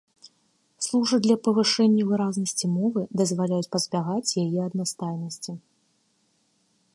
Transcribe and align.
Служаць 0.85 1.19
для 1.25 1.35
павышэння 1.47 2.07
выразнасці 2.11 2.65
мовы, 2.77 3.01
дазваляюць 3.21 3.71
пазбягаць 3.77 4.35
яе 4.47 4.59
аднастайнасці. 4.69 5.51